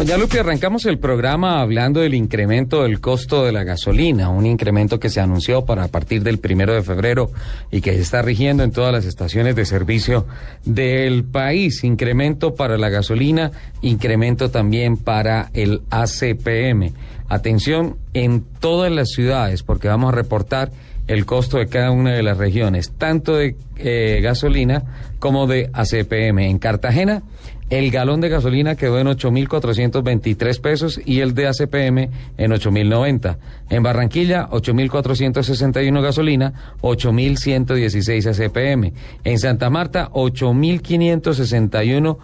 Doña 0.00 0.16
Lupi, 0.16 0.38
arrancamos 0.38 0.86
el 0.86 0.98
programa 0.98 1.60
hablando 1.60 2.00
del 2.00 2.14
incremento 2.14 2.84
del 2.84 3.00
costo 3.00 3.44
de 3.44 3.52
la 3.52 3.64
gasolina, 3.64 4.30
un 4.30 4.46
incremento 4.46 4.98
que 4.98 5.10
se 5.10 5.20
anunció 5.20 5.66
para 5.66 5.84
a 5.84 5.88
partir 5.88 6.22
del 6.22 6.38
primero 6.38 6.72
de 6.72 6.82
febrero 6.82 7.30
y 7.70 7.82
que 7.82 7.92
se 7.92 8.00
está 8.00 8.22
rigiendo 8.22 8.62
en 8.62 8.72
todas 8.72 8.92
las 8.92 9.04
estaciones 9.04 9.56
de 9.56 9.66
servicio 9.66 10.26
del 10.64 11.24
país. 11.24 11.84
Incremento 11.84 12.54
para 12.54 12.78
la 12.78 12.88
gasolina, 12.88 13.52
incremento 13.82 14.50
también 14.50 14.96
para 14.96 15.50
el 15.52 15.82
ACPM. 15.90 16.94
Atención 17.28 17.96
en 18.14 18.42
todas 18.58 18.90
las 18.90 19.10
ciudades, 19.10 19.62
porque 19.62 19.88
vamos 19.88 20.14
a 20.14 20.16
reportar 20.16 20.72
el 21.10 21.26
costo 21.26 21.58
de 21.58 21.66
cada 21.66 21.90
una 21.90 22.12
de 22.12 22.22
las 22.22 22.38
regiones, 22.38 22.92
tanto 22.96 23.34
de 23.34 23.56
eh, 23.78 24.20
gasolina 24.22 24.84
como 25.18 25.48
de 25.48 25.68
ACPM. 25.72 26.38
En 26.38 26.60
Cartagena, 26.60 27.24
el 27.68 27.90
galón 27.90 28.20
de 28.20 28.28
gasolina 28.28 28.76
quedó 28.76 29.00
en 29.00 29.08
8.423 29.08 30.60
pesos 30.60 31.00
y 31.04 31.18
el 31.18 31.34
de 31.34 31.48
ACPM 31.48 32.10
en 32.38 32.52
8.090. 32.52 33.38
En 33.70 33.82
Barranquilla, 33.82 34.48
8.461 34.50 36.00
gasolina, 36.00 36.76
8.116 36.80 38.28
ACPM. 38.28 38.92
En 39.24 39.38
Santa 39.40 39.68
Marta, 39.68 40.10
8.561 40.12 42.18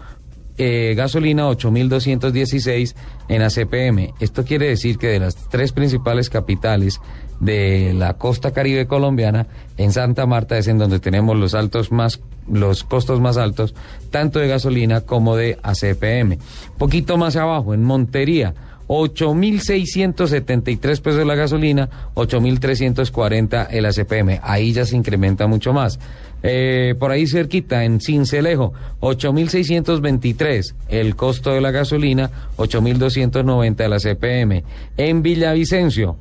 eh, 0.57 0.93
gasolina 0.95 1.47
8.216 1.49 2.95
en 3.27 3.41
ACPM. 3.41 4.13
Esto 4.19 4.43
quiere 4.43 4.67
decir 4.67 4.97
que 4.97 5.07
de 5.07 5.19
las 5.19 5.35
tres 5.49 5.71
principales 5.71 6.29
capitales 6.29 6.99
de 7.39 7.93
la 7.95 8.15
costa 8.15 8.51
caribe 8.51 8.87
colombiana, 8.87 9.47
en 9.77 9.91
Santa 9.91 10.25
Marta 10.25 10.57
es 10.57 10.67
en 10.67 10.77
donde 10.77 10.99
tenemos 10.99 11.37
los 11.37 11.53
altos 11.53 11.91
más 11.91 12.21
los 12.49 12.83
costos 12.85 13.19
más 13.19 13.37
altos, 13.37 13.75
tanto 14.09 14.39
de 14.39 14.47
gasolina 14.47 15.01
como 15.01 15.35
de 15.35 15.57
ACPM. 15.63 16.37
Poquito 16.77 17.17
más 17.17 17.35
abajo, 17.35 17.73
en 17.73 17.83
Montería, 17.83 18.53
8.673 18.87 21.01
pesos 21.01 21.25
la 21.25 21.33
gasolina, 21.35 21.89
8.340 22.15 23.67
el 23.71 23.85
ACPM. 23.85 24.39
Ahí 24.41 24.73
ya 24.73 24.85
se 24.85 24.95
incrementa 24.95 25.47
mucho 25.47 25.73
más. 25.73 25.99
Eh, 26.43 26.93
por 26.99 27.09
ahí 27.11 27.25
cerquita, 27.27 27.83
en 27.83 27.99
Cincelejo, 27.99 28.71
8.623 29.01 30.75
el 30.89 31.15
costo 31.15 31.51
de 31.51 31.61
la 31.61 31.71
gasolina, 31.71 32.29
8.290 32.57 33.81
el 33.81 33.93
ACPM. 33.93 34.63
En 34.97 35.23
Villavicencio, 35.23 36.15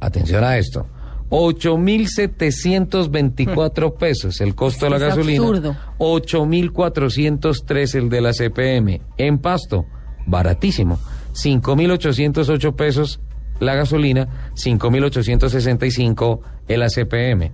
atención 0.00 0.44
a 0.44 0.56
esto, 0.56 0.86
8.724 1.28 3.96
pesos 3.96 4.40
el 4.40 4.54
costo 4.54 4.86
de 4.86 4.90
la 4.90 4.98
gasolina, 4.98 5.44
absurdo. 5.44 5.76
8.403 5.98 7.94
el 7.96 8.08
de 8.08 8.20
la 8.20 8.32
CPM. 8.32 9.00
En 9.18 9.38
Pasto, 9.38 9.84
baratísimo, 10.26 11.00
5.808 11.34 12.74
pesos 12.74 13.20
la 13.60 13.74
gasolina, 13.74 14.28
5.865 14.54 16.40
el 16.68 16.82
ACPM. 16.82 17.52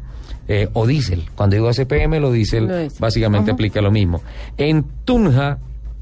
Eh, 0.49 0.69
o 0.73 0.85
diésel. 0.87 1.27
Cuando 1.37 1.55
digo 1.55 1.69
ACPM, 1.69 2.19
lo 2.19 2.33
diésel 2.33 2.91
básicamente 2.99 3.51
Ajá. 3.51 3.55
aplica 3.55 3.81
lo 3.81 3.93
mismo. 3.93 4.21
En 4.57 4.85
Tunja, 5.05 5.59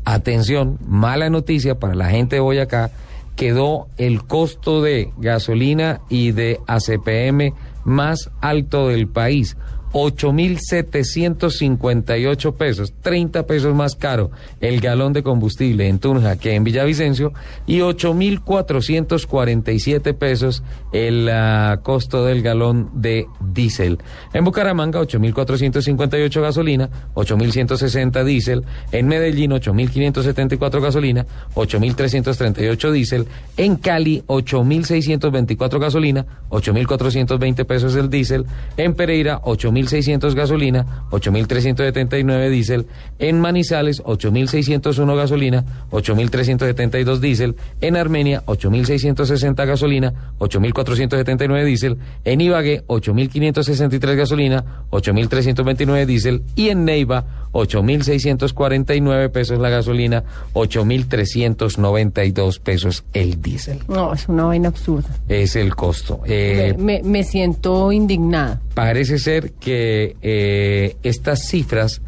atención, 0.07 0.79
mala 0.87 1.29
noticia 1.29 1.79
para 1.79 1.95
la 1.95 2.09
gente 2.09 2.37
de 2.37 2.41
Boyacá, 2.41 2.91
quedó 3.37 3.89
el 3.99 4.25
costo 4.25 4.81
de 4.81 5.13
gasolina 5.19 6.01
y 6.09 6.33
de 6.33 6.61
ACPM 6.67 7.53
más 7.85 8.31
alto 8.41 8.89
del 8.89 9.07
país. 9.09 9.57
8.758 9.93 12.55
pesos, 12.55 12.95
30 13.03 13.47
pesos 13.47 13.75
más 13.75 13.97
caro 13.97 14.31
el 14.61 14.81
galón 14.81 15.13
de 15.13 15.23
combustible 15.23 15.87
en 15.89 15.99
Tunja 15.99 16.37
que 16.37 16.55
en 16.55 16.65
Villavicencio 16.65 17.35
y 17.67 17.81
8.447 17.81 20.15
pesos 20.15 20.63
el 20.93 21.29
ah, 21.29 21.81
costo 21.83 22.25
del 22.25 22.41
galón 22.43 22.91
de 22.95 23.27
diésel. 23.41 23.99
En 24.33 24.45
Bucaramanga 24.45 25.01
8.458 25.01 26.41
gasolina, 26.41 26.89
8.160 27.15 28.25
diésel. 28.25 28.65
En 28.93 29.09
Medellín 29.09 29.51
8.574 29.53 30.81
gasolina, 30.81 31.27
8.338 31.55 32.91
diésel. 32.91 33.27
En 33.57 33.77
Cali 33.77 34.23
8.624 34.27 35.79
gasolina, 35.79 36.27
8.420 36.51 37.65
pesos 37.65 37.95
el 37.97 38.11
diésel. 38.11 38.45
En 38.77 38.95
Pereira 38.95 39.41
8.600 39.87 40.35
gasolina, 40.35 41.05
8.379 41.11 42.51
diésel. 42.51 42.87
En 43.19 43.41
Manizales 43.41 44.03
8.601 44.03 45.17
gasolina, 45.17 45.65
8.372 45.91 47.19
diésel. 47.19 47.57
En 47.81 47.97
Armenia 47.97 48.43
8.660 48.47 49.67
gasolina, 49.67 50.33
8.479 50.39 51.65
diésel. 51.65 51.99
En 52.25 52.41
Ibagué 52.41 52.85
8.563 52.87 54.17
gasolina, 54.17 54.65
8.329 54.91 56.07
diésel. 56.07 56.43
Y 56.55 56.69
en 56.71 56.85
Neiva 56.85 57.25
8.649 57.53 59.31
pesos 59.31 59.59
la 59.59 59.69
gasolina, 59.69 60.25
8.392 60.55 62.61
pesos 62.61 63.05
el 63.13 63.41
diésel. 63.41 63.81
No, 63.89 64.13
es 64.13 64.29
una 64.29 64.45
vaina 64.45 64.69
absurda. 64.69 65.09
Es 65.29 65.57
el 65.57 65.75
costo. 65.75 66.21
Eh, 66.27 66.75
me, 66.79 67.03
me 67.03 67.25
siento 67.25 67.91
indignada. 67.93 68.61
parece 68.75 69.19
ser 69.19 69.53
que 69.53 69.68
eh, 69.73 70.97
estas 71.03 71.47
cifras 71.49 72.01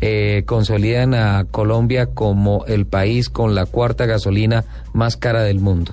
eh, 0.00 0.42
consolidan 0.46 1.14
a 1.14 1.44
Colombia 1.50 2.06
como 2.06 2.64
el 2.66 2.86
país 2.86 3.28
con 3.28 3.54
la 3.54 3.66
cuarta 3.66 4.06
gasolina 4.06 4.64
más 4.92 5.16
cara 5.16 5.42
del 5.42 5.60
mundo. 5.60 5.92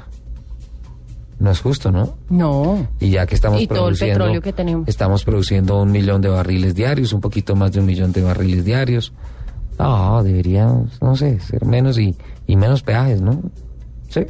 No 1.40 1.52
es 1.52 1.60
justo, 1.60 1.92
¿no? 1.92 2.16
No. 2.30 2.88
Y 3.00 3.10
ya 3.10 3.26
que 3.26 3.36
estamos 3.36 3.62
Y 3.62 3.68
todo 3.68 3.90
el 3.90 3.96
produciendo, 3.96 4.20
petróleo 4.20 4.42
que 4.42 4.54
tenemos. 4.54 4.88
estamos 4.88 5.24
produciendo 5.26 5.82
un 5.82 5.92
millón 5.92 6.22
de 6.22 6.30
barriles 6.30 6.76
diarios, 6.76 7.12
un 7.14 7.22
poquito 7.22 7.56
más 7.56 7.72
de 7.74 7.80
un 7.82 7.86
millón 7.86 8.12
de 8.14 8.22
barriles 8.22 8.64
diarios. 8.64 9.12
No, 9.78 10.24
debería, 10.24 10.72
no 11.02 11.16
sé, 11.18 11.40
ser 11.42 11.66
menos 11.66 12.00
y, 12.00 12.16
y 12.48 12.56
menos 12.56 12.84
peajes, 12.84 13.22
¿no? 13.22 13.42
Sí. 14.08 14.22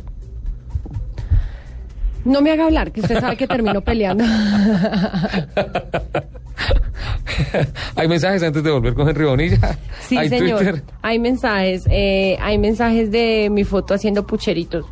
No 2.24 2.42
me 2.42 2.52
haga 2.52 2.66
hablar, 2.66 2.92
que 2.92 3.02
usted 3.02 3.20
sabe 3.20 3.38
que 3.38 3.46
termino 3.46 3.82
peleando. 3.82 4.24
Hay 7.96 8.08
mensajes 8.08 8.42
antes 8.44 8.64
de 8.64 8.72
volver 8.72 8.94
con 8.94 9.08
Henry 9.10 9.26
Bonilla. 9.26 9.78
Sí, 10.02 10.18
Hay 10.18 10.30
señor. 10.30 10.58
Twitter. 10.60 10.84
Hay 11.02 11.20
mensajes. 11.20 11.84
eh, 11.90 12.38
hay 12.42 12.58
mensajes 12.58 13.12
de 13.12 13.50
mi 13.52 13.64
foto 13.64 13.94
haciendo 13.94 14.26
pucheritos. 14.26 14.86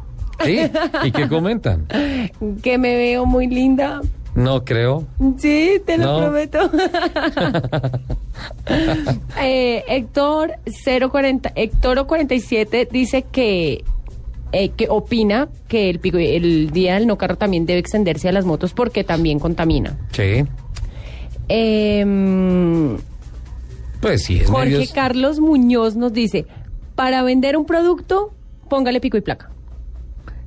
¿Sí? 0.43 0.59
¿Y 1.03 1.11
qué 1.11 1.27
comentan? 1.29 1.85
Que 2.61 2.77
me 2.77 2.95
veo 2.95 3.25
muy 3.25 3.47
linda. 3.47 4.01
No 4.35 4.65
creo. 4.65 5.05
Sí, 5.37 5.79
te 5.85 5.97
lo 5.97 6.05
No. 6.05 6.17
prometo. 6.19 6.71
eh, 9.41 9.83
Héctor 9.87 10.53
040, 11.11 11.51
Héctor 11.55 12.05
47 12.07 12.87
dice 12.91 13.23
que 13.31 13.83
eh, 14.51 14.69
que 14.69 14.87
opina 14.89 15.49
que 15.67 15.89
el, 15.89 15.99
el 16.15 16.71
día 16.71 16.95
del 16.95 17.07
no 17.07 17.17
carro 17.17 17.37
también 17.37 17.65
debe 17.65 17.79
extenderse 17.79 18.29
a 18.29 18.31
las 18.31 18.45
motos 18.45 18.73
porque 18.73 19.03
también 19.03 19.39
contamina. 19.39 19.97
Sí. 20.11 20.45
Em, 21.47 22.97
Pues 24.01 24.23
sí, 24.23 24.39
es 24.39 24.49
Jorge 24.49 24.69
medios- 24.71 24.91
Carlos 24.91 25.39
Muñoz 25.39 25.95
nos 25.95 26.11
dice, 26.13 26.45
para 26.95 27.23
vender 27.23 27.55
un 27.57 27.65
producto, 27.65 28.33
póngale 28.69 28.99
pico 28.99 29.17
y 29.17 29.21
placa. 29.21 29.49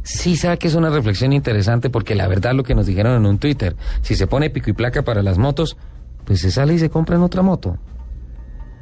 Sí, 0.02 0.36
sabe 0.36 0.58
que 0.58 0.68
es 0.68 0.74
una 0.74 0.90
reflexión 0.90 1.32
interesante 1.32 1.90
porque 1.90 2.14
la 2.14 2.28
verdad 2.28 2.54
lo 2.54 2.62
que 2.62 2.74
nos 2.74 2.86
dijeron 2.86 3.14
en 3.16 3.26
un 3.26 3.38
Twitter, 3.38 3.74
si 4.02 4.14
se 4.14 4.26
pone 4.26 4.50
pico 4.50 4.70
y 4.70 4.72
placa 4.72 5.02
para 5.02 5.22
las 5.22 5.36
motos, 5.38 5.76
pues 6.24 6.40
se 6.40 6.50
sale 6.50 6.74
y 6.74 6.78
se 6.78 6.90
compra 6.90 7.16
en 7.16 7.22
otra 7.22 7.42
moto. 7.42 7.76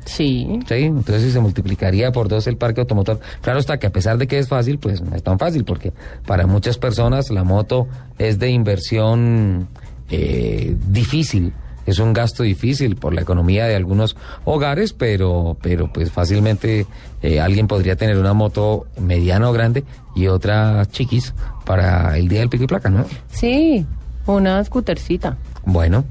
Sí. 0.05 0.59
Sí, 0.69 0.75
entonces 0.83 1.33
se 1.33 1.41
multiplicaría 1.41 2.13
por 2.13 2.29
dos 2.29 2.47
el 2.47 2.59
parque 2.59 2.81
automotor. 2.83 3.21
Claro 3.41 3.59
está 3.59 3.79
que 3.79 3.87
a 3.87 3.91
pesar 3.93 4.19
de 4.19 4.27
que 4.27 4.39
es 4.39 4.49
fácil, 4.49 4.79
pues 4.79 5.01
no 5.01 5.17
es 5.17 5.23
tan 5.23 5.39
fácil 5.39 5.65
porque 5.65 5.95
para 6.27 6.47
muchas 6.47 6.77
personas 6.77 7.31
la 7.31 7.43
moto 7.43 7.87
es 8.19 8.39
de 8.39 8.51
inversión 8.51 9.67
eh, 10.11 10.77
difícil 10.89 11.55
es 11.87 11.99
un 11.99 12.13
gasto 12.13 12.43
difícil 12.43 12.97
por 12.97 13.15
la 13.15 13.23
economía 13.23 13.67
de 13.67 13.77
algunos 13.77 14.17
hogares, 14.45 14.93
pero, 14.93 15.57
pero 15.63 15.93
pues 15.93 16.11
fácilmente 16.11 16.87
eh, 17.23 17.41
alguien 17.41 17.69
podría 17.69 17.97
tener 17.97 18.19
una 18.19 18.33
moto 18.33 18.87
mediana 18.99 19.49
o 19.49 19.53
grande 19.53 19.85
y 20.15 20.29
otra 20.29 20.87
chiquis 20.87 21.35
para 21.65 22.17
el 22.19 22.29
día 22.29 22.41
del 22.41 22.49
pico 22.49 22.65
y 22.65 22.67
placa, 22.69 22.91
¿no? 22.91 23.05
Sí, 23.31 23.85
una 24.27 24.63
scootercita. 24.65 25.37
Bueno, 25.65 26.05